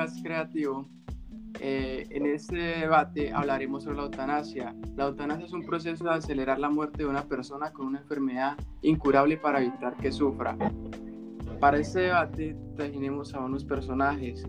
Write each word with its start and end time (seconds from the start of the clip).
podcast 0.00 0.22
creativo. 0.22 0.88
Eh, 1.60 2.06
en 2.08 2.24
este 2.24 2.56
debate 2.56 3.32
hablaremos 3.34 3.84
sobre 3.84 3.96
la 3.98 4.04
eutanasia. 4.04 4.74
La 4.96 5.08
eutanasia 5.08 5.44
es 5.44 5.52
un 5.52 5.66
proceso 5.66 6.04
de 6.04 6.10
acelerar 6.10 6.58
la 6.58 6.70
muerte 6.70 7.02
de 7.02 7.06
una 7.06 7.22
persona 7.24 7.70
con 7.70 7.88
una 7.88 7.98
enfermedad 7.98 8.56
incurable 8.80 9.36
para 9.36 9.60
evitar 9.60 9.94
que 9.98 10.10
sufra. 10.10 10.56
Para 11.60 11.76
este 11.76 12.00
debate 12.00 12.56
trajimos 12.76 13.34
a 13.34 13.40
unos 13.40 13.62
personajes. 13.62 14.42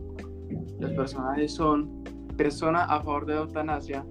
Los 0.80 0.92
personajes 0.92 1.54
son 1.54 2.02
persona 2.38 2.86
a 2.86 3.02
favor 3.02 3.26
de 3.26 3.34
la 3.34 3.42
eutanasia. 3.42 4.06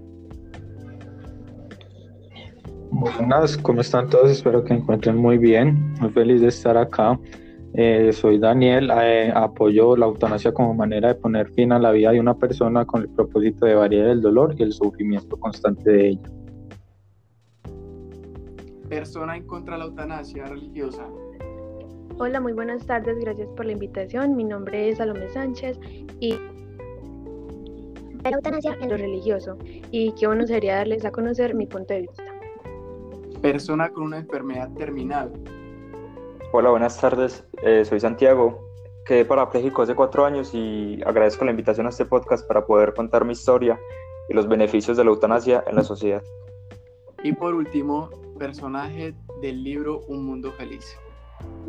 Buenas, 2.91 3.57
¿cómo 3.57 3.81
están 3.81 4.09
todos? 4.09 4.29
Espero 4.29 4.63
que 4.63 4.75
encuentren 4.75 5.17
muy 5.17 5.39
bien. 5.39 5.95
Muy 5.99 6.11
feliz 6.11 6.41
de 6.41 6.49
estar 6.49 6.77
acá. 6.77 7.17
Eh, 7.73 8.11
soy 8.11 8.37
Daniel, 8.37 8.91
eh, 9.01 9.31
apoyo 9.33 9.95
la 9.95 10.05
eutanasia 10.05 10.53
como 10.53 10.73
manera 10.73 11.09
de 11.09 11.15
poner 11.15 11.49
fin 11.51 11.71
a 11.71 11.79
la 11.79 11.91
vida 11.91 12.11
de 12.11 12.19
una 12.19 12.33
persona 12.33 12.85
con 12.85 13.03
el 13.03 13.09
propósito 13.09 13.65
de 13.65 13.75
variar 13.75 14.07
el 14.07 14.21
dolor 14.21 14.53
y 14.57 14.63
el 14.63 14.73
sufrimiento 14.73 15.37
constante 15.37 15.89
de 15.89 16.09
ella. 16.09 16.29
Persona 18.89 19.37
en 19.37 19.47
contra 19.47 19.75
de 19.75 19.79
la 19.79 19.85
eutanasia 19.85 20.47
religiosa. 20.47 21.07
Hola, 22.17 22.41
muy 22.41 22.51
buenas 22.51 22.85
tardes, 22.85 23.17
gracias 23.19 23.47
por 23.55 23.65
la 23.65 23.71
invitación. 23.71 24.35
Mi 24.35 24.43
nombre 24.43 24.89
es 24.89 24.97
Salomé 24.97 25.29
Sánchez 25.29 25.79
y 26.19 26.35
la 28.23 28.31
eutanasia 28.31 28.77
en 28.81 28.89
lo 28.89 28.97
religioso 28.97 29.57
y 29.91 30.11
qué 30.19 30.27
bueno 30.27 30.45
sería 30.45 30.75
darles 30.75 31.05
a 31.05 31.11
conocer 31.11 31.55
mi 31.55 31.67
punto 31.67 31.93
de 31.93 32.01
vista. 32.01 32.23
Persona 33.41 33.89
con 33.89 34.03
una 34.03 34.17
enfermedad 34.17 34.69
terminal. 34.73 35.31
Hola, 36.53 36.69
buenas 36.69 36.99
tardes. 36.99 37.45
Eh, 37.63 37.85
soy 37.85 38.01
Santiago. 38.01 38.59
Quedé 39.05 39.23
parapléjico 39.23 39.83
hace 39.83 39.95
cuatro 39.95 40.25
años 40.25 40.53
y 40.53 41.01
agradezco 41.05 41.45
la 41.45 41.51
invitación 41.51 41.85
a 41.85 41.89
este 41.91 42.03
podcast 42.03 42.45
para 42.45 42.65
poder 42.65 42.93
contar 42.93 43.23
mi 43.23 43.31
historia 43.31 43.79
y 44.27 44.33
los 44.33 44.49
beneficios 44.49 44.97
de 44.97 45.05
la 45.05 45.11
eutanasia 45.11 45.63
en 45.65 45.77
la 45.77 45.83
sociedad. 45.83 46.21
Y 47.23 47.31
por 47.31 47.53
último, 47.53 48.09
personaje 48.37 49.13
del 49.41 49.63
libro 49.63 50.01
Un 50.09 50.25
Mundo 50.25 50.51
Feliz. 50.51 50.97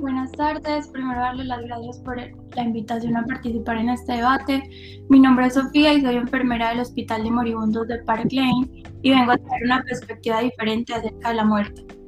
Buenas 0.00 0.32
tardes, 0.32 0.88
primero 0.88 1.20
darle 1.20 1.44
las 1.44 1.62
gracias 1.62 2.00
por 2.00 2.16
la 2.16 2.62
invitación 2.62 3.16
a 3.16 3.24
participar 3.24 3.76
en 3.76 3.90
este 3.90 4.14
debate. 4.14 4.64
Mi 5.08 5.20
nombre 5.20 5.46
es 5.46 5.54
Sofía 5.54 5.92
y 5.92 6.02
soy 6.02 6.16
enfermera 6.16 6.70
del 6.70 6.80
Hospital 6.80 7.22
de 7.22 7.30
Moribundos 7.30 7.86
de 7.86 7.98
Park 7.98 8.32
Lane 8.32 8.82
y 9.00 9.10
vengo 9.10 9.30
a 9.30 9.36
dar 9.36 9.62
una 9.64 9.82
perspectiva 9.84 10.40
diferente 10.40 10.92
acerca 10.92 11.28
de 11.28 11.34
la 11.36 11.44
muerte. 11.44 12.01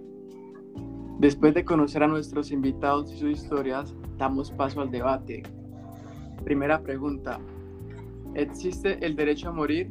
Después 1.19 1.55
de 1.55 1.65
conocer 1.65 2.03
a 2.03 2.09
nuestros 2.09 2.51
invitados 2.51 3.13
y 3.13 3.19
sus 3.19 3.31
historias, 3.31 3.95
damos 4.19 4.51
paso 4.51 4.81
al 4.81 4.91
debate. 4.91 5.43
Primera 6.45 6.81
pregunta. 6.81 7.39
¿Existe 8.35 8.99
el 9.05 9.15
derecho 9.15 9.49
a 9.49 9.53
morir? 9.53 9.91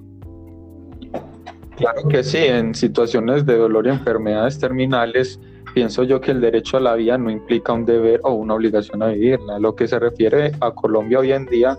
Claro 1.78 2.08
que 2.08 2.24
sí, 2.24 2.38
en 2.38 2.76
situaciones 2.76 3.46
de 3.46 3.58
dolor 3.58 3.88
y 3.88 3.90
enfermedades 3.90 4.60
terminales, 4.60 5.40
pienso 5.74 6.04
yo 6.04 6.22
que 6.22 6.32
el 6.32 6.42
derecho 6.42 6.78
a 6.78 6.82
la 6.82 6.96
vida 6.96 7.18
no 7.18 7.32
implica 7.32 7.74
un 7.74 7.86
deber 7.86 8.20
o 8.24 8.34
una 8.34 8.54
obligación 8.54 9.02
a 9.02 9.08
vivirla. 9.08 9.60
Lo 9.60 9.76
que 9.76 9.88
se 9.88 9.98
refiere 9.98 10.52
a 10.60 10.72
Colombia 10.72 11.20
hoy 11.20 11.32
en 11.32 11.46
día, 11.46 11.78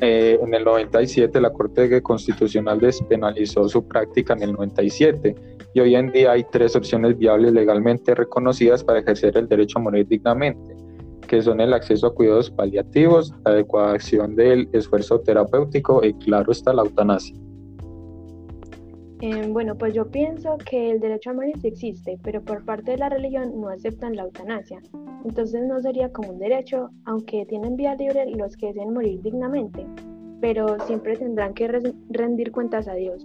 eh, 0.00 0.38
en 0.42 0.54
el 0.54 0.64
97 0.64 1.40
la 1.40 1.52
Corte 1.52 2.02
Constitucional 2.02 2.80
despenalizó 2.80 3.68
su 3.68 3.86
práctica 3.86 4.32
en 4.32 4.42
el 4.42 4.52
97 4.54 5.36
y 5.74 5.80
hoy 5.80 5.94
en 5.94 6.10
día 6.10 6.32
hay 6.32 6.44
tres 6.44 6.74
opciones 6.76 7.16
viables 7.16 7.52
legalmente 7.52 8.14
reconocidas 8.14 8.82
para 8.82 9.00
ejercer 9.00 9.36
el 9.36 9.48
derecho 9.48 9.78
a 9.78 9.82
morir 9.82 10.06
dignamente, 10.08 10.76
que 11.28 11.42
son 11.42 11.60
el 11.60 11.72
acceso 11.72 12.08
a 12.08 12.14
cuidados 12.14 12.50
paliativos, 12.50 13.32
la 13.44 13.52
adecuada 13.52 13.92
acción 13.92 14.34
del 14.34 14.68
esfuerzo 14.72 15.20
terapéutico 15.20 16.04
y 16.04 16.14
claro 16.14 16.52
está 16.52 16.72
la 16.72 16.82
eutanasia. 16.82 17.36
Eh, 19.22 19.48
bueno, 19.50 19.76
pues 19.76 19.92
yo 19.92 20.10
pienso 20.10 20.56
que 20.56 20.90
el 20.90 20.98
derecho 20.98 21.30
a 21.30 21.34
morir 21.34 21.54
sí 21.60 21.68
existe, 21.68 22.18
pero 22.22 22.42
por 22.42 22.64
parte 22.64 22.92
de 22.92 22.96
la 22.96 23.10
religión 23.10 23.60
no 23.60 23.68
aceptan 23.68 24.16
la 24.16 24.22
eutanasia. 24.22 24.80
Entonces 25.26 25.62
no 25.66 25.78
sería 25.80 26.10
como 26.10 26.30
un 26.30 26.38
derecho, 26.38 26.88
aunque 27.04 27.44
tienen 27.44 27.76
vía 27.76 27.94
libre 27.96 28.30
los 28.30 28.56
que 28.56 28.68
deseen 28.68 28.94
morir 28.94 29.20
dignamente, 29.20 29.86
pero 30.40 30.78
siempre 30.86 31.16
tendrán 31.16 31.52
que 31.52 31.68
rendir 32.08 32.50
cuentas 32.50 32.88
a 32.88 32.94
Dios. 32.94 33.22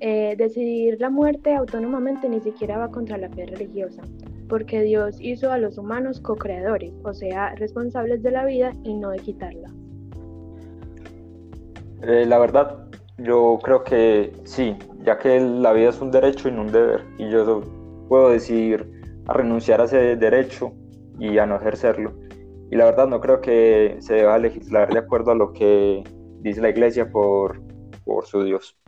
Eh, 0.00 0.36
decidir 0.38 1.00
la 1.00 1.10
muerte 1.10 1.56
autónomamente 1.56 2.28
ni 2.28 2.40
siquiera 2.40 2.78
va 2.78 2.88
contra 2.88 3.18
la 3.18 3.28
fe 3.30 3.46
religiosa, 3.46 4.02
porque 4.48 4.82
Dios 4.82 5.16
hizo 5.20 5.50
a 5.50 5.58
los 5.58 5.76
humanos 5.76 6.20
co-creadores, 6.20 6.92
o 7.02 7.12
sea, 7.12 7.56
responsables 7.56 8.22
de 8.22 8.30
la 8.30 8.44
vida 8.44 8.72
y 8.84 8.94
no 8.94 9.10
de 9.10 9.18
quitarla. 9.18 9.68
Eh, 12.02 12.24
la 12.26 12.38
verdad, 12.38 12.86
yo 13.18 13.58
creo 13.60 13.82
que 13.82 14.32
sí, 14.44 14.76
ya 15.02 15.18
que 15.18 15.40
la 15.40 15.72
vida 15.72 15.88
es 15.88 16.00
un 16.00 16.12
derecho 16.12 16.48
y 16.48 16.52
no 16.52 16.60
un 16.60 16.70
deber, 16.70 17.00
y 17.18 17.28
yo 17.28 17.62
puedo 18.08 18.30
decidir 18.30 18.86
a 19.26 19.32
renunciar 19.32 19.80
a 19.80 19.84
ese 19.84 20.14
derecho 20.14 20.72
y 21.18 21.38
a 21.38 21.46
no 21.46 21.56
ejercerlo. 21.56 22.12
Y 22.70 22.76
la 22.76 22.84
verdad 22.84 23.08
no 23.08 23.20
creo 23.20 23.40
que 23.40 23.96
se 23.98 24.14
deba 24.14 24.38
legislar 24.38 24.92
de 24.92 25.00
acuerdo 25.00 25.32
a 25.32 25.34
lo 25.34 25.52
que 25.52 26.04
dice 26.40 26.60
la 26.60 26.68
iglesia 26.68 27.10
por, 27.10 27.60
por 28.04 28.26
su 28.26 28.44
Dios. 28.44 28.78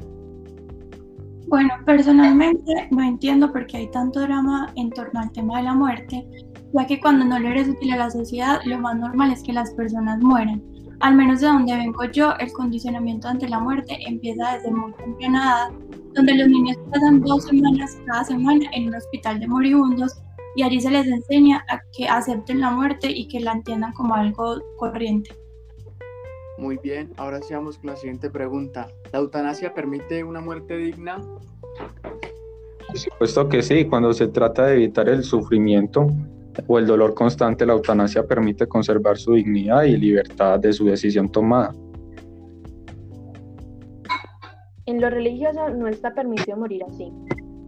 Bueno, 1.51 1.75
personalmente 1.85 2.89
no 2.93 3.03
entiendo 3.03 3.53
por 3.53 3.67
qué 3.67 3.79
hay 3.79 3.91
tanto 3.91 4.21
drama 4.21 4.73
en 4.77 4.89
torno 4.91 5.19
al 5.19 5.33
tema 5.33 5.59
de 5.59 5.65
la 5.65 5.75
muerte, 5.75 6.25
ya 6.73 6.87
que 6.87 7.01
cuando 7.01 7.25
no 7.25 7.41
le 7.41 7.51
eres 7.51 7.69
útil 7.69 7.91
a 7.91 7.97
la 7.97 8.11
sociedad, 8.11 8.61
lo 8.67 8.79
más 8.79 8.97
normal 8.97 9.33
es 9.33 9.43
que 9.43 9.53
las 9.53 9.73
personas 9.75 10.21
mueran. 10.21 10.63
Al 11.01 11.17
menos 11.17 11.41
de 11.41 11.49
donde 11.49 11.77
vengo 11.77 12.05
yo, 12.05 12.35
el 12.39 12.53
condicionamiento 12.53 13.27
ante 13.27 13.49
la 13.49 13.59
muerte 13.59 13.99
empieza 14.07 14.53
desde 14.53 14.71
muy 14.71 14.93
temprana 14.93 15.73
donde 16.15 16.35
los 16.35 16.47
niños 16.47 16.77
pasan 16.93 17.21
dos 17.21 17.43
semanas 17.43 17.99
cada 18.07 18.23
semana 18.23 18.71
en 18.73 18.87
un 18.87 18.95
hospital 18.95 19.41
de 19.41 19.49
moribundos 19.49 20.23
y 20.55 20.63
allí 20.63 20.81
se 20.81 20.93
les 20.93 21.09
enseña 21.09 21.65
a 21.69 21.81
que 21.97 22.07
acepten 22.09 22.61
la 22.61 22.71
muerte 22.71 23.11
y 23.11 23.27
que 23.27 23.41
la 23.41 23.53
entiendan 23.55 23.93
como 23.95 24.15
algo 24.15 24.61
corriente. 24.77 25.31
Muy 26.61 26.77
bien, 26.77 27.11
ahora 27.17 27.41
sigamos 27.41 27.79
con 27.79 27.89
la 27.89 27.97
siguiente 27.97 28.29
pregunta. 28.29 28.89
¿La 29.15 29.21
eutanasia 29.21 29.73
permite 29.73 30.23
una 30.23 30.43
muerte 30.43 30.77
digna? 30.77 31.19
Por 32.87 32.99
supuesto 32.99 33.49
que 33.49 33.63
sí, 33.63 33.87
cuando 33.87 34.13
se 34.13 34.29
trata 34.29 34.67
de 34.67 34.75
evitar 34.75 35.09
el 35.09 35.25
sufrimiento 35.25 36.09
o 36.67 36.79
el 36.79 36.87
dolor 36.87 37.15
constante, 37.15 37.65
la 37.65 37.73
eutanasia 37.73 38.27
permite 38.27 38.67
conservar 38.67 39.17
su 39.17 39.33
dignidad 39.33 39.85
y 39.85 39.97
libertad 39.97 40.61
de 40.61 40.75
su 40.75 40.85
decisión 40.85 41.33
tomada. 41.33 41.73
En 44.85 45.01
lo 45.01 45.09
religioso 45.09 45.71
no 45.71 45.89
está 45.89 46.13
permitido 46.13 46.59
morir 46.59 46.85
así. 46.85 47.11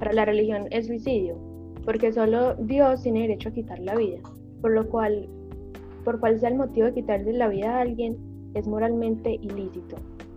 Para 0.01 0.13
la 0.13 0.27
religión 0.27 0.67
es 0.71 0.89
suicidio, 0.89 1.39
porque 1.87 2.13
solo 2.13 2.57
Dios 2.57 3.03
tiene 3.03 3.23
derecho 3.23 3.49
a 3.49 3.53
quitar 3.53 3.79
la 3.79 3.95
vida, 3.95 4.21
por 4.61 4.73
lo 4.73 4.87
cual, 4.91 5.31
por 6.05 6.21
cual 6.21 6.39
sea 6.39 6.51
el 6.51 6.57
motivo 6.57 6.89
de 6.89 6.93
quitarle 6.93 7.33
la 7.33 7.49
vida 7.49 7.79
a 7.79 7.81
alguien, 7.81 8.32
es 8.55 8.67
moralmente 8.67 9.39
ilícito. 9.41 9.97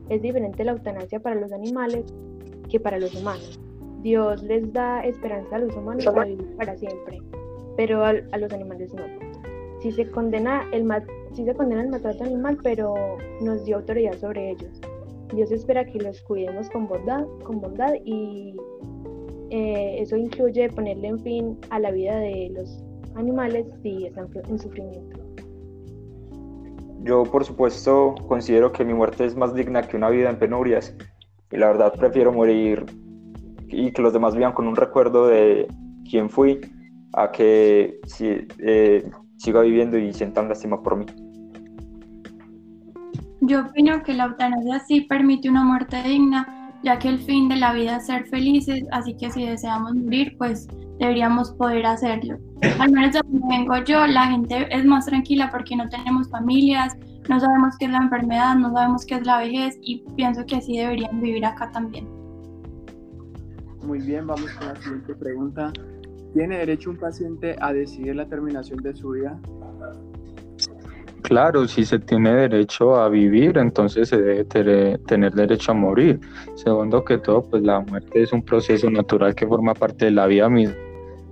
Es 0.09 0.21
diferente 0.21 0.63
la 0.63 0.73
eutanasia 0.73 1.19
para 1.19 1.35
los 1.35 1.51
animales 1.51 2.05
que 2.69 2.79
para 2.79 2.99
los 2.99 3.13
humanos. 3.15 3.59
Dios 4.01 4.43
les 4.43 4.71
da 4.71 5.01
esperanza 5.03 5.55
a 5.55 5.59
los 5.59 5.75
humanos 5.75 6.05
para 6.05 6.25
vivir 6.25 6.55
para 6.57 6.77
siempre, 6.77 7.21
pero 7.75 8.05
a, 8.05 8.13
los 8.13 8.53
animales 8.53 8.93
no. 8.93 9.03
Si 9.81 9.91
se 9.91 10.09
condena 10.11 10.69
el 10.71 10.87
si 11.33 11.43
se 11.43 11.53
condena 11.55 11.81
el 11.81 11.89
maltrato 11.89 12.23
animal, 12.23 12.57
pero 12.61 12.93
nos 13.41 13.65
dio 13.65 13.77
autoridad 13.77 14.13
sobre 14.13 14.51
ellos. 14.51 14.79
Dios 15.33 15.51
espera 15.51 15.83
que 15.85 15.99
los 15.99 16.21
cuidemos 16.21 16.69
con 16.69 16.87
bondad, 16.87 17.25
con 17.43 17.59
bondad 17.59 17.93
y 18.05 18.55
eh, 19.49 19.97
eso 19.99 20.15
incluye 20.17 20.69
ponerle 20.69 21.07
en 21.07 21.19
fin 21.19 21.57
a 21.71 21.79
la 21.79 21.91
vida 21.91 22.17
de 22.17 22.51
los 22.53 22.83
animales 23.15 23.65
si 23.81 24.05
están 24.05 24.29
en 24.47 24.59
sufrimiento. 24.59 25.14
Yo, 27.05 27.23
por 27.23 27.45
supuesto, 27.45 28.15
considero 28.27 28.71
que 28.71 28.83
mi 28.83 28.95
muerte 28.95 29.25
es 29.25 29.35
más 29.35 29.53
digna 29.53 29.83
que 29.83 29.95
una 29.95 30.09
vida 30.09 30.27
en 30.27 30.39
penurias 30.39 30.95
y 31.51 31.57
la 31.57 31.67
verdad 31.67 31.93
prefiero 31.93 32.33
morir 32.33 32.83
y 33.67 33.91
que 33.91 34.01
los 34.01 34.11
demás 34.11 34.33
vivan 34.33 34.53
con 34.53 34.67
un 34.67 34.75
recuerdo 34.75 35.27
de 35.27 35.67
quién 36.09 36.31
fui 36.31 36.59
a 37.13 37.31
que 37.31 37.99
si, 38.07 38.47
eh, 38.57 39.07
siga 39.37 39.61
viviendo 39.61 39.99
y 39.99 40.13
sientan 40.13 40.49
lástima 40.49 40.81
por 40.81 40.97
mí. 40.97 41.05
Yo 43.41 43.61
opino 43.61 44.01
que 44.01 44.15
la 44.15 44.23
eutanasia 44.25 44.79
sí 44.79 45.01
permite 45.01 45.47
una 45.47 45.63
muerte 45.63 46.01
digna, 46.01 46.73
ya 46.83 46.97
que 46.97 47.09
el 47.09 47.19
fin 47.19 47.49
de 47.49 47.57
la 47.57 47.73
vida 47.73 47.97
es 47.97 48.07
ser 48.07 48.25
felices, 48.29 48.83
así 48.91 49.15
que 49.15 49.29
si 49.29 49.45
deseamos 49.45 49.93
morir, 49.93 50.35
pues 50.39 50.67
deberíamos 50.99 51.51
poder 51.53 51.85
hacerlo. 51.85 52.37
Al 52.79 52.91
menos 52.91 53.13
donde 53.13 53.39
vengo 53.47 53.77
yo, 53.83 54.05
la 54.07 54.27
gente 54.27 54.67
es 54.69 54.85
más 54.85 55.05
tranquila 55.05 55.49
porque 55.51 55.75
no 55.75 55.87
tenemos 55.89 56.29
familias, 56.29 56.95
no 57.29 57.39
sabemos 57.39 57.75
qué 57.77 57.85
es 57.85 57.91
la 57.91 57.97
enfermedad, 57.99 58.55
no 58.55 58.71
sabemos 58.71 59.05
qué 59.05 59.15
es 59.15 59.25
la 59.25 59.39
vejez 59.39 59.77
y 59.81 60.03
pienso 60.15 60.45
que 60.45 60.57
así 60.57 60.77
deberían 60.77 61.21
vivir 61.21 61.45
acá 61.45 61.71
también. 61.71 62.07
Muy 63.83 63.99
bien, 63.99 64.25
vamos 64.25 64.49
con 64.51 64.67
la 64.67 64.75
siguiente 64.77 65.13
pregunta. 65.15 65.71
¿Tiene 66.33 66.57
derecho 66.57 66.89
un 66.89 66.97
paciente 66.97 67.55
a 67.61 67.71
decidir 67.71 68.15
la 68.15 68.27
terminación 68.27 68.81
de 68.81 68.93
su 68.95 69.11
vida? 69.11 69.39
Claro, 71.25 71.67
si 71.67 71.85
se 71.85 71.97
tiene 71.97 72.31
derecho 72.31 72.95
a 72.95 73.09
vivir, 73.09 73.57
entonces 73.57 74.09
se 74.09 74.21
debe 74.21 74.45
tener 75.07 75.33
derecho 75.33 75.71
a 75.71 75.73
morir. 75.73 76.19
Segundo 76.53 77.03
que 77.03 77.17
todo, 77.17 77.41
pues 77.41 77.63
la 77.63 77.79
muerte 77.79 78.21
es 78.21 78.31
un 78.31 78.43
proceso 78.43 78.91
natural 78.91 79.33
que 79.33 79.47
forma 79.47 79.73
parte 79.73 80.05
de 80.05 80.11
la 80.11 80.27
vida 80.27 80.47
misma. 80.49 80.75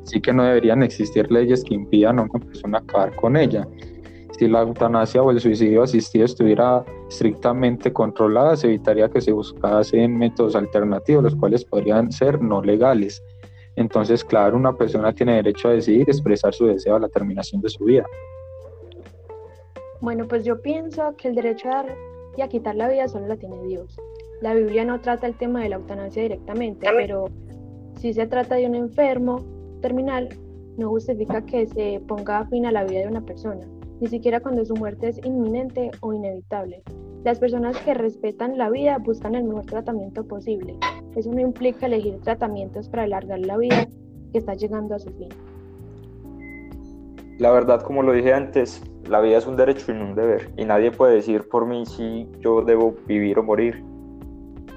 Así 0.03 0.19
que 0.19 0.33
no 0.33 0.43
deberían 0.43 0.81
existir 0.81 1.31
leyes 1.31 1.63
que 1.63 1.75
impidan 1.75 2.17
a 2.17 2.23
una 2.23 2.43
persona 2.43 2.79
acabar 2.79 3.15
con 3.15 3.37
ella. 3.37 3.67
Si 4.39 4.47
la 4.47 4.63
eutanasia 4.63 5.21
o 5.21 5.29
el 5.29 5.39
suicidio 5.39 5.83
asistido 5.83 6.25
estuviera 6.25 6.83
estrictamente 7.07 7.93
controlada, 7.93 8.57
se 8.57 8.67
evitaría 8.67 9.09
que 9.09 9.21
se 9.21 9.31
buscasen 9.31 10.17
métodos 10.17 10.55
alternativos, 10.55 11.23
los 11.23 11.35
cuales 11.35 11.63
podrían 11.65 12.11
ser 12.11 12.41
no 12.41 12.63
legales. 12.63 13.23
Entonces, 13.75 14.23
claro, 14.23 14.57
una 14.57 14.73
persona 14.73 15.13
tiene 15.13 15.35
derecho 15.35 15.67
a 15.67 15.73
decidir 15.73 16.09
expresar 16.09 16.51
su 16.51 16.65
deseo 16.65 16.95
a 16.95 16.99
la 16.99 17.09
terminación 17.09 17.61
de 17.61 17.69
su 17.69 17.85
vida. 17.85 18.05
Bueno, 20.03 20.27
pues 20.27 20.43
yo 20.43 20.61
pienso 20.61 21.15
que 21.15 21.29
el 21.29 21.35
derecho 21.35 21.69
a 21.69 21.75
dar 21.75 21.95
y 22.35 22.41
a 22.41 22.49
quitar 22.49 22.75
la 22.75 22.89
vida 22.89 23.07
solo 23.07 23.25
la 23.25 23.37
tiene 23.37 23.63
Dios. 23.63 23.95
La 24.41 24.53
Biblia 24.53 24.83
no 24.83 24.99
trata 24.99 25.27
el 25.27 25.37
tema 25.37 25.63
de 25.63 25.69
la 25.69 25.77
eutanasia 25.77 26.23
directamente, 26.23 26.85
pero 26.93 27.29
si 28.01 28.11
se 28.13 28.27
trata 28.27 28.55
de 28.55 28.67
un 28.67 28.75
enfermo 28.75 29.39
terminal, 29.81 30.27
no 30.77 30.89
justifica 30.89 31.45
que 31.45 31.67
se 31.67 32.01
ponga 32.05 32.45
fin 32.47 32.65
a 32.65 32.73
la 32.73 32.83
vida 32.83 32.99
de 32.99 33.07
una 33.07 33.21
persona, 33.21 33.65
ni 34.01 34.07
siquiera 34.07 34.41
cuando 34.41 34.65
su 34.65 34.75
muerte 34.75 35.07
es 35.07 35.19
inminente 35.23 35.89
o 36.01 36.11
inevitable. 36.11 36.83
Las 37.23 37.39
personas 37.39 37.77
que 37.77 37.93
respetan 37.93 38.57
la 38.57 38.69
vida 38.69 38.97
buscan 38.97 39.35
el 39.35 39.45
mejor 39.45 39.67
tratamiento 39.67 40.27
posible. 40.27 40.75
Eso 41.15 41.31
no 41.31 41.39
implica 41.39 41.85
elegir 41.85 42.19
tratamientos 42.19 42.89
para 42.89 43.03
alargar 43.03 43.39
la 43.39 43.55
vida 43.55 43.87
que 44.33 44.39
está 44.39 44.53
llegando 44.53 44.95
a 44.95 44.99
su 44.99 45.11
fin. 45.11 45.29
La 47.39 47.51
verdad, 47.51 47.81
como 47.81 48.03
lo 48.03 48.13
dije 48.13 48.33
antes, 48.33 48.81
la 49.09 49.19
vida 49.19 49.37
es 49.37 49.47
un 49.47 49.55
derecho 49.55 49.91
y 49.91 49.95
no 49.95 50.05
un 50.05 50.15
deber. 50.15 50.51
Y 50.57 50.65
nadie 50.65 50.91
puede 50.91 51.15
decir 51.15 51.47
por 51.49 51.65
mí 51.65 51.85
si 51.85 52.27
yo 52.39 52.61
debo 52.61 52.95
vivir 53.07 53.39
o 53.39 53.43
morir. 53.43 53.83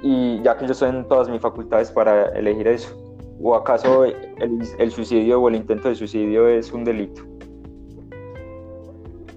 Y 0.03 0.41
ya 0.43 0.57
que 0.57 0.67
yo 0.67 0.73
estoy 0.73 0.91
en 0.91 1.07
todas 1.09 1.29
mis 1.29 1.41
facultades 1.41 1.91
para 1.91 2.27
elegir 2.31 2.67
eso. 2.67 2.97
¿O 3.41 3.55
acaso 3.55 4.05
el, 4.05 4.91
suicidio 4.91 5.41
o 5.41 5.49
el 5.49 5.57
intento 5.57 5.89
de 5.89 5.95
suicidio 5.95 6.49
es 6.49 6.73
un 6.73 6.85
delito? 6.85 7.23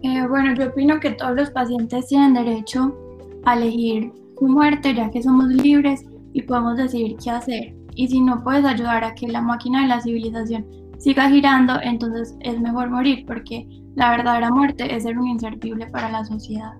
Eh, 0.02 0.26
bueno, 0.28 0.54
yo 0.56 0.68
opino 0.68 1.00
que 1.02 1.12
todos 1.12 1.36
los 1.36 1.50
pacientes 1.52 2.08
tienen 2.08 2.34
derecho 2.34 2.96
a 3.44 3.58
elegir 3.58 4.14
su 4.38 4.48
muerte, 4.48 4.94
ya 4.96 5.12
que 5.12 5.22
somos 5.22 5.48
libres 5.50 6.06
y 6.32 6.42
podemos 6.44 6.78
decidir 6.78 7.18
qué 7.22 7.32
hacer. 7.32 7.74
Y 7.96 8.08
si 8.08 8.22
no 8.22 8.42
puedes 8.42 8.64
ayudar 8.64 9.04
a 9.04 9.14
que 9.14 9.28
la 9.28 9.42
máquina 9.42 9.82
de 9.82 9.90
la 9.90 10.00
civilización 10.00 10.66
siga 11.00 11.30
girando, 11.30 11.74
entonces 11.82 12.38
es 12.42 12.60
mejor 12.60 12.90
morir, 12.90 13.26
porque 13.26 13.66
la 13.96 14.12
verdadera 14.12 14.52
muerte 14.52 14.94
es 14.96 15.04
ser 15.04 15.18
un 15.18 15.28
inservible 15.28 15.88
para 15.88 16.10
la 16.10 16.24
sociedad. 16.26 16.74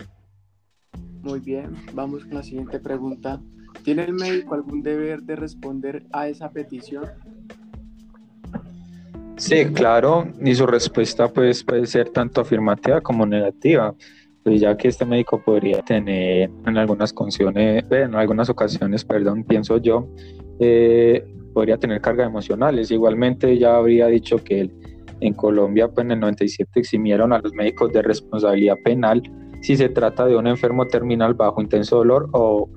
Muy 1.22 1.40
bien, 1.40 1.74
vamos 1.94 2.24
con 2.24 2.34
la 2.34 2.42
siguiente 2.42 2.78
pregunta. 2.78 3.40
¿Tiene 3.82 4.04
el 4.04 4.12
médico 4.12 4.54
algún 4.54 4.82
deber 4.82 5.22
de 5.22 5.36
responder 5.36 6.06
a 6.12 6.28
esa 6.28 6.50
petición? 6.50 7.04
Sí, 9.36 9.64
claro, 9.72 10.28
y 10.44 10.54
su 10.54 10.66
respuesta 10.66 11.28
pues, 11.28 11.64
puede 11.64 11.86
ser 11.86 12.10
tanto 12.10 12.42
afirmativa 12.42 13.00
como 13.00 13.24
negativa, 13.24 13.94
pues 14.42 14.60
ya 14.60 14.76
que 14.76 14.88
este 14.88 15.06
médico 15.06 15.42
podría 15.42 15.80
tener 15.80 16.50
en 16.66 16.76
algunas 16.76 17.12
ocasiones, 17.12 17.84
en 17.90 18.14
algunas 18.14 18.50
ocasiones, 18.50 19.02
perdón, 19.02 19.44
pienso 19.44 19.78
yo, 19.78 20.08
eh, 20.58 21.24
podría 21.52 21.78
tener 21.78 22.00
cargas 22.00 22.28
emocionales. 22.28 22.90
Igualmente 22.90 23.58
ya 23.58 23.76
habría 23.76 24.06
dicho 24.06 24.36
que 24.38 24.70
en 25.20 25.34
Colombia 25.34 25.88
pues 25.88 26.04
en 26.04 26.12
el 26.12 26.20
97 26.20 26.80
eximieron 26.80 27.32
a 27.32 27.38
los 27.38 27.52
médicos 27.52 27.92
de 27.92 28.02
responsabilidad 28.02 28.76
penal 28.84 29.22
si 29.60 29.76
se 29.76 29.88
trata 29.90 30.26
de 30.26 30.36
un 30.36 30.46
enfermo 30.46 30.86
terminal 30.86 31.34
bajo 31.34 31.60
intenso 31.60 31.96
dolor 31.96 32.28
o, 32.32 32.68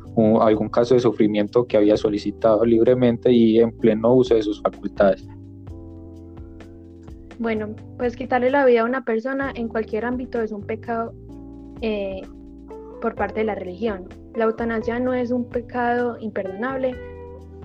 algún 0.42 0.70
caso 0.70 0.94
de 0.94 1.00
sufrimiento 1.00 1.66
que 1.66 1.78
había 1.78 1.98
solicitado 1.98 2.66
libremente 2.66 3.32
y 3.32 3.60
en 3.60 3.72
pleno 3.72 4.14
uso 4.14 4.36
de 4.36 4.44
sus 4.44 4.62
facultades. 4.62 5.28
Bueno, 7.40 7.70
pues 7.98 8.16
quitarle 8.16 8.52
la 8.52 8.66
vida 8.66 8.82
a 8.82 8.86
una 8.86 9.04
persona 9.04 9.52
en 9.56 9.68
cualquier 9.70 10.06
ámbito 10.06 10.40
es 10.42 10.52
un 10.52 10.62
pecado 10.62 11.14
eh, 11.82 12.22
por 13.02 13.16
parte 13.16 13.40
de 13.40 13.46
la 13.46 13.56
religión. 13.56 14.08
La 14.36 14.46
eutanasia 14.46 15.00
no 15.00 15.14
es 15.14 15.32
un 15.32 15.50
pecado 15.50 16.18
imperdonable, 16.20 16.96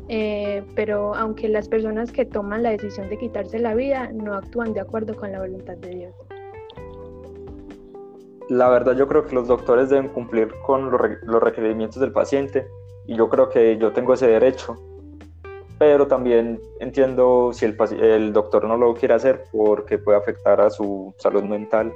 eh, 0.09 0.65
pero 0.75 1.15
aunque 1.15 1.49
las 1.49 1.69
personas 1.69 2.11
que 2.13 2.25
toman 2.25 2.63
la 2.63 2.71
decisión 2.71 3.09
de 3.11 3.19
quitarse 3.19 3.59
la 3.59 3.75
vida 3.75 4.11
no 4.13 4.35
actúan 4.35 4.73
de 4.73 4.81
acuerdo 4.81 5.15
con 5.15 5.33
la 5.33 5.41
voluntad 5.41 5.77
de 5.77 5.91
Dios. 5.91 6.15
La 8.49 8.71
verdad 8.71 8.97
yo 8.97 9.07
creo 9.07 9.27
que 9.27 9.35
los 9.35 9.47
doctores 9.47 9.91
deben 9.91 10.09
cumplir 10.09 10.49
con 10.65 10.91
los, 10.91 11.43
requerimientos 11.43 12.01
del 12.01 12.13
paciente 12.13 12.67
y 13.07 13.17
yo 13.17 13.29
creo 13.29 13.51
que 13.51 13.77
yo 13.77 13.93
tengo 13.93 14.15
ese 14.15 14.27
derecho, 14.27 14.77
pero 15.79 16.07
también 16.07 16.59
entiendo 16.81 17.53
si 17.53 17.67
el, 17.67 17.77
el 18.01 18.33
doctor 18.33 18.65
no 18.65 18.79
lo 18.79 18.95
quiere 18.95 19.13
hacer 19.13 19.45
porque 19.53 19.99
puede 19.99 20.17
afectar 20.17 20.61
a 20.63 20.71
su 20.71 21.15
salud 21.19 21.43
mental. 21.43 21.93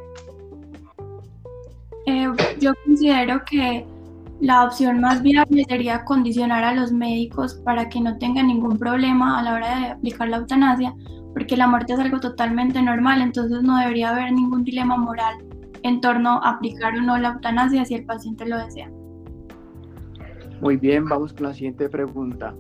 Eh, 2.07 2.29
yo 2.59 2.73
considero 2.85 3.43
que 3.49 3.87
la 4.43 4.65
opción 4.65 5.01
más 5.01 5.23
viable 5.23 5.65
sería 5.69 6.05
condicionar 6.05 6.65
a 6.65 6.75
los 6.75 6.91
médicos 6.91 7.55
para 7.65 7.89
que 7.89 8.01
no 8.01 8.19
tengan 8.19 8.49
ningún 8.49 8.77
problema 8.77 9.39
a 9.39 9.43
la 9.45 9.55
hora 9.55 9.79
de 9.79 9.87
aplicar 9.87 10.29
la 10.29 10.39
eutanasia, 10.39 10.93
porque 11.33 11.57
la 11.57 11.69
muerte 11.69 11.93
es 11.93 12.01
algo 12.01 12.19
totalmente 12.19 12.83
normal, 12.83 13.23
entonces 13.23 13.63
no 13.63 13.79
debería 13.79 14.11
haber 14.11 14.33
ningún 14.33 14.65
dilema 14.65 14.97
moral 14.97 15.37
en 15.85 16.01
torno 16.01 16.43
a 16.43 16.57
aplicar 16.57 16.97
o 16.97 17.01
no 17.01 17.17
la 17.19 17.35
eutanasia 17.35 17.85
si 17.85 17.95
el 17.95 18.05
paciente 18.05 18.45
lo 18.45 18.59
desea. 18.59 18.91
Muy 20.61 20.77
bien, 20.77 21.09
vamos 21.09 21.33
con 21.33 21.45
la 21.45 21.55
siguiente 21.55 21.89
pregunta. 21.89 22.53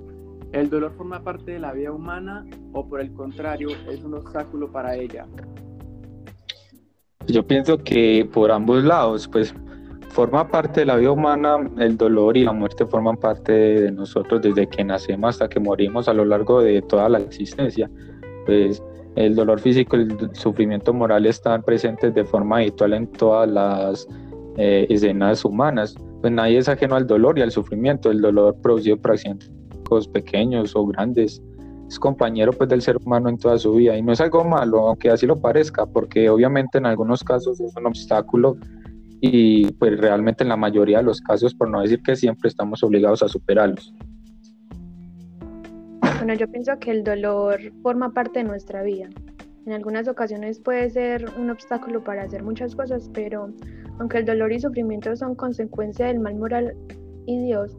¿El 0.52 0.70
dolor 0.70 0.92
forma 0.96 1.20
parte 1.24 1.50
de 1.50 1.58
la 1.58 1.72
vida 1.72 1.90
humana 1.90 2.46
o 2.72 2.86
por 2.86 3.00
el 3.00 3.12
contrario 3.12 3.70
es 3.90 4.04
un 4.04 4.14
obstáculo 4.14 4.70
para 4.70 4.94
ella? 4.94 5.26
Yo 7.26 7.44
pienso 7.44 7.78
que 7.78 8.28
por 8.32 8.52
ambos 8.52 8.84
lados, 8.84 9.26
pues 9.26 9.52
forma 10.12 10.46
parte 10.46 10.80
de 10.80 10.86
la 10.86 10.96
vida 10.96 11.10
humana, 11.10 11.56
el 11.78 11.96
dolor 11.96 12.36
y 12.36 12.44
la 12.44 12.52
muerte 12.52 12.84
forman 12.86 13.16
parte 13.16 13.52
de 13.52 13.90
nosotros 13.90 14.42
desde 14.42 14.66
que 14.66 14.84
nacemos 14.84 15.30
hasta 15.30 15.48
que 15.48 15.58
morimos 15.58 16.06
a 16.06 16.12
lo 16.12 16.24
largo 16.24 16.60
de 16.60 16.82
toda 16.82 17.08
la 17.08 17.18
existencia. 17.18 17.90
Pues 18.44 18.82
el 19.16 19.34
dolor 19.34 19.58
físico 19.58 19.96
y 19.96 20.02
el 20.02 20.34
sufrimiento 20.34 20.92
moral 20.92 21.24
están 21.24 21.62
presentes 21.62 22.14
de 22.14 22.24
forma 22.24 22.58
habitual 22.58 22.92
en 22.92 23.06
todas 23.06 23.48
las 23.50 24.06
eh, 24.58 24.86
escenas 24.90 25.44
humanas. 25.44 25.94
Pues 26.20 26.32
nadie 26.32 26.58
es 26.58 26.68
ajeno 26.68 26.96
al 26.96 27.06
dolor 27.06 27.38
y 27.38 27.42
al 27.42 27.50
sufrimiento. 27.50 28.10
El 28.10 28.20
dolor 28.20 28.54
producido 28.62 28.98
por 28.98 29.12
accidentes 29.12 29.50
pequeños 30.12 30.74
o 30.74 30.86
grandes 30.86 31.42
es 31.86 31.98
compañero 31.98 32.52
pues 32.52 32.70
del 32.70 32.80
ser 32.80 32.96
humano 32.96 33.28
en 33.28 33.36
toda 33.36 33.58
su 33.58 33.74
vida 33.74 33.96
y 33.96 34.02
no 34.02 34.12
es 34.12 34.20
algo 34.22 34.42
malo, 34.44 34.88
aunque 34.88 35.10
así 35.10 35.26
lo 35.26 35.38
parezca, 35.38 35.84
porque 35.84 36.30
obviamente 36.30 36.78
en 36.78 36.86
algunos 36.86 37.22
casos 37.22 37.60
es 37.60 37.76
un 37.76 37.86
obstáculo 37.86 38.56
y 39.24 39.70
pues 39.74 39.98
realmente 40.00 40.42
en 40.42 40.48
la 40.48 40.56
mayoría 40.56 40.98
de 40.98 41.04
los 41.04 41.20
casos, 41.20 41.54
por 41.54 41.70
no 41.70 41.80
decir 41.80 42.02
que 42.02 42.16
siempre 42.16 42.48
estamos 42.48 42.82
obligados 42.82 43.22
a 43.22 43.28
superarlos. 43.28 43.94
Bueno, 46.16 46.34
yo 46.34 46.50
pienso 46.50 46.76
que 46.80 46.90
el 46.90 47.04
dolor 47.04 47.60
forma 47.82 48.12
parte 48.12 48.40
de 48.40 48.44
nuestra 48.44 48.82
vida. 48.82 49.08
En 49.64 49.72
algunas 49.74 50.08
ocasiones 50.08 50.58
puede 50.58 50.90
ser 50.90 51.24
un 51.38 51.50
obstáculo 51.50 52.02
para 52.02 52.24
hacer 52.24 52.42
muchas 52.42 52.74
cosas, 52.74 53.08
pero 53.14 53.52
aunque 54.00 54.18
el 54.18 54.24
dolor 54.24 54.50
y 54.50 54.58
sufrimiento 54.58 55.14
son 55.14 55.36
consecuencia 55.36 56.06
del 56.06 56.18
mal 56.18 56.34
moral 56.34 56.74
y 57.24 57.38
Dios, 57.44 57.78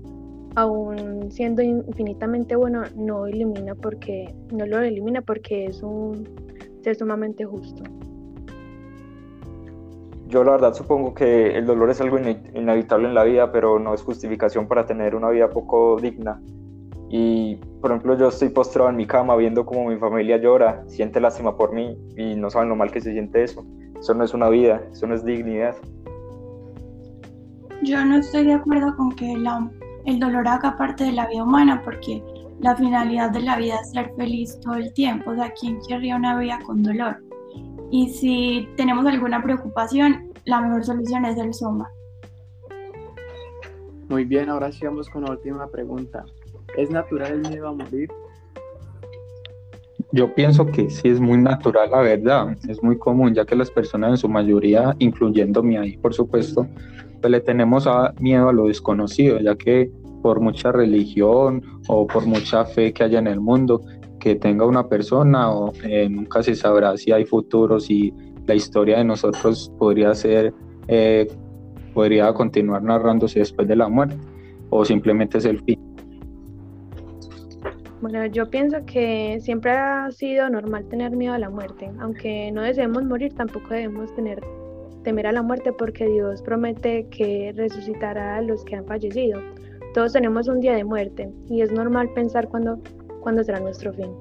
aún 0.56 1.30
siendo 1.30 1.62
infinitamente 1.62 2.56
bueno, 2.56 2.84
no 2.96 3.28
elimina 3.28 3.76
porque 3.76 4.34
no 4.54 4.66
lo 4.66 4.80
elimina 4.80 5.22
porque 5.22 5.66
es 5.66 5.84
un 5.84 6.26
ser 6.82 6.96
sumamente 6.96 7.44
justo 7.44 7.84
yo 10.34 10.44
la 10.44 10.54
verdad 10.54 10.74
supongo 10.74 11.14
que 11.14 11.56
el 11.56 11.68
dolor 11.68 11.92
es 11.92 12.02
algo 12.02 12.18
inevitable 12.18 13.08
en 13.08 13.14
la 13.14 13.24
vida, 13.24 13.52
pero 13.52 13.78
no 13.78 13.94
es 13.94 14.02
justificación 14.02 14.68
para 14.68 14.88
tener 14.88 15.14
una 15.14 15.30
vida 15.30 15.48
poco 15.52 16.00
digna. 16.02 16.42
Y, 17.08 17.58
por 17.80 17.92
ejemplo, 17.92 18.18
yo 18.18 18.30
estoy 18.30 18.50
postrado 18.50 18.90
en 18.90 18.96
mi 18.96 19.06
cama 19.06 19.36
viendo 19.36 19.64
cómo 19.64 19.88
mi 19.88 19.98
familia 19.98 20.38
llora, 20.38 20.84
siente 20.88 21.22
lástima 21.22 21.56
por 21.56 21.72
mí 21.72 21.96
y 22.18 22.34
no 22.34 22.50
saben 22.50 22.70
lo 22.70 22.76
mal 22.76 22.92
que 22.92 23.00
se 23.00 23.12
siente 23.12 23.44
eso. 23.44 23.64
Eso 24.00 24.16
no 24.16 24.24
es 24.24 24.34
una 24.34 24.50
vida, 24.50 24.82
eso 24.92 25.06
no 25.06 25.14
es 25.14 25.24
dignidad. 25.24 25.76
Yo 27.84 28.04
no 28.04 28.18
estoy 28.18 28.46
de 28.48 28.54
acuerdo 28.54 28.96
con 28.98 29.12
que 29.12 29.34
el 29.34 30.20
dolor 30.20 30.48
haga 30.48 30.76
parte 30.78 31.04
de 31.04 31.12
la 31.12 31.28
vida 31.28 31.44
humana 31.44 31.80
porque 31.86 32.24
la 32.60 32.76
finalidad 32.76 33.30
de 33.30 33.42
la 33.42 33.58
vida 33.58 33.76
es 33.84 33.92
ser 33.92 34.12
feliz 34.16 34.60
todo 34.62 34.76
el 34.76 34.92
tiempo. 34.94 35.30
O 35.30 35.36
sea, 35.36 35.54
¿quién 35.60 35.78
querría 35.88 36.16
una 36.16 36.40
vida 36.40 36.60
con 36.66 36.82
dolor? 36.82 37.23
Y 37.96 38.10
si 38.10 38.68
tenemos 38.76 39.06
alguna 39.06 39.44
preocupación, 39.44 40.32
la 40.46 40.60
mejor 40.62 40.84
solución 40.84 41.26
es 41.26 41.38
el 41.38 41.54
soma. 41.54 41.92
Muy 44.10 44.26
bien, 44.26 44.50
ahora 44.50 44.72
sí 44.72 44.84
vamos 44.84 45.08
con 45.10 45.26
la 45.26 45.30
última 45.30 45.68
pregunta. 45.68 46.26
¿Es 46.76 46.90
natural 46.90 47.34
el 47.34 47.42
miedo 47.42 47.68
a 47.68 47.74
morir? 47.74 48.10
Yo 50.12 50.34
pienso 50.34 50.66
que 50.66 50.90
sí 50.90 51.08
es 51.08 51.20
muy 51.20 51.38
natural, 51.38 51.92
la 51.92 52.02
verdad, 52.02 52.58
es 52.68 52.82
muy 52.82 52.98
común, 52.98 53.36
ya 53.36 53.46
que 53.46 53.56
las 53.56 53.70
personas 53.70 54.10
en 54.10 54.18
su 54.18 54.28
mayoría, 54.28 54.96
incluyéndome 54.98 55.78
ahí, 55.78 55.96
por 55.98 56.16
supuesto, 56.16 56.66
pues 57.22 57.30
le 57.30 57.42
tenemos 57.42 57.86
a, 57.86 58.12
miedo 58.20 58.50
a 58.50 58.54
lo 58.54 58.66
desconocido, 58.66 59.40
ya 59.40 59.56
que 59.56 59.92
por 60.24 60.40
mucha 60.40 60.72
religión 60.72 61.62
o 61.88 62.08
por 62.08 62.26
mucha 62.26 62.66
fe 62.66 62.92
que 62.92 63.04
haya 63.04 63.20
en 63.20 63.28
el 63.28 63.40
mundo 63.40 63.84
que 64.24 64.36
tenga 64.36 64.66
una 64.66 64.88
persona 64.88 65.52
o 65.52 65.74
eh, 65.84 66.08
nunca 66.08 66.42
se 66.42 66.56
sabrá 66.56 66.96
si 66.96 67.12
hay 67.12 67.26
futuro, 67.26 67.78
si 67.78 68.14
la 68.48 68.56
historia 68.56 69.00
de 69.00 69.04
nosotros 69.04 69.70
podría 69.78 70.14
ser, 70.14 70.54
eh, 70.88 71.28
podría 71.94 72.34
continuar 72.34 72.84
narrándose 72.84 73.40
después 73.40 73.68
de 73.68 73.76
la 73.76 73.90
muerte 73.90 74.16
o 74.70 74.86
simplemente 74.86 75.40
es 75.40 75.46
el 75.46 75.62
fin. 75.64 75.78
Bueno, 78.00 78.26
yo 78.28 78.50
pienso 78.50 78.78
que 78.86 79.40
siempre 79.42 79.72
ha 79.72 80.10
sido 80.12 80.50
normal 80.50 80.86
tener 80.88 81.12
miedo 81.12 81.34
a 81.34 81.40
la 81.40 81.50
muerte. 81.50 81.92
Aunque 82.00 82.50
no 82.54 82.62
deseemos 82.62 83.04
morir, 83.04 83.34
tampoco 83.34 83.74
debemos 83.74 84.16
tener 84.16 84.42
temer 85.04 85.28
a 85.28 85.34
la 85.34 85.42
muerte 85.42 85.74
porque 85.74 86.08
Dios 86.08 86.42
promete 86.42 87.08
que 87.10 87.54
resucitará 87.58 88.38
a 88.38 88.42
los 88.42 88.64
que 88.64 88.78
han 88.78 88.86
fallecido. 88.86 89.42
Todos 89.94 90.14
tenemos 90.14 90.48
un 90.48 90.62
día 90.62 90.76
de 90.76 90.86
muerte 90.86 91.30
y 91.50 91.62
es 91.62 91.74
normal 91.74 92.10
pensar 92.16 92.48
cuándo 93.24 93.44
será 93.44 93.60
nuestro 93.60 93.94
fin. 93.94 94.14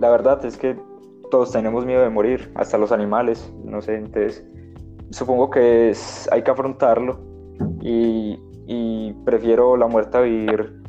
La 0.00 0.10
verdad 0.10 0.44
es 0.44 0.56
que 0.56 0.76
todos 1.30 1.50
tenemos 1.50 1.84
miedo 1.84 2.02
de 2.02 2.10
morir, 2.10 2.52
hasta 2.54 2.78
los 2.78 2.92
animales, 2.92 3.52
no 3.64 3.80
sé, 3.80 3.96
entonces 3.96 4.44
supongo 5.10 5.50
que 5.50 5.92
hay 6.30 6.42
que 6.42 6.50
afrontarlo 6.50 7.20
y, 7.80 8.38
y 8.66 9.12
prefiero 9.24 9.76
la 9.76 9.88
muerte 9.88 10.18
a 10.18 10.20
vivir, 10.20 10.82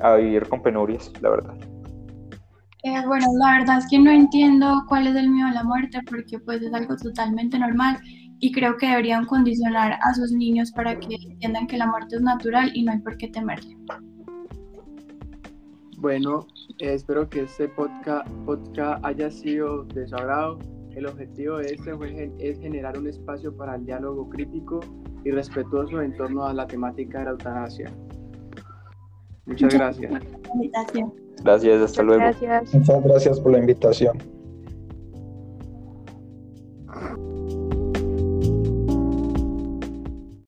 a 0.00 0.14
vivir 0.16 0.48
con 0.48 0.62
penurias, 0.62 1.12
la 1.20 1.30
verdad. 1.30 1.54
Eh, 2.84 3.00
bueno, 3.06 3.26
la 3.38 3.58
verdad 3.58 3.78
es 3.78 3.86
que 3.88 3.98
no 3.98 4.10
entiendo 4.10 4.84
cuál 4.88 5.06
es 5.06 5.14
el 5.14 5.30
miedo 5.30 5.46
a 5.48 5.52
la 5.52 5.62
muerte 5.62 6.00
porque 6.08 6.38
pues 6.40 6.62
es 6.62 6.74
algo 6.74 6.96
totalmente 6.96 7.56
normal 7.58 7.98
y 8.40 8.50
creo 8.50 8.76
que 8.76 8.88
deberían 8.88 9.24
condicionar 9.26 9.98
a 10.02 10.14
sus 10.14 10.32
niños 10.32 10.72
para 10.72 10.98
que 10.98 11.14
entiendan 11.14 11.68
que 11.68 11.78
la 11.78 11.86
muerte 11.86 12.16
es 12.16 12.22
natural 12.22 12.72
y 12.74 12.82
no 12.82 12.90
hay 12.90 12.98
por 12.98 13.16
qué 13.16 13.28
temerle. 13.28 13.76
Bueno, 16.02 16.48
espero 16.80 17.28
que 17.28 17.42
este 17.42 17.68
podcast, 17.68 18.28
podcast 18.44 19.04
haya 19.04 19.30
sido 19.30 19.84
de 19.84 20.08
su 20.08 20.16
agrado. 20.16 20.58
El 20.96 21.06
objetivo 21.06 21.58
de 21.58 21.74
este 21.74 21.92
es 22.40 22.58
generar 22.58 22.98
un 22.98 23.06
espacio 23.06 23.56
para 23.56 23.76
el 23.76 23.86
diálogo 23.86 24.28
crítico 24.28 24.80
y 25.24 25.30
respetuoso 25.30 26.02
en 26.02 26.16
torno 26.16 26.44
a 26.44 26.52
la 26.54 26.66
temática 26.66 27.20
de 27.20 27.24
la 27.26 27.30
eutanasia. 27.30 27.92
Muchas 29.46 29.74
gracias. 29.74 30.12
Gracias, 31.44 31.80
hasta 31.80 32.02
luego. 32.02 32.24
Muchas 32.72 33.04
gracias 33.04 33.38
por 33.38 33.52
la 33.52 33.58
invitación. 33.58 34.41